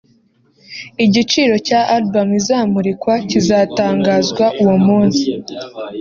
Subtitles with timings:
[1.05, 5.27] Igiciro cya album izamurikwa kizatangazwa uwo munsi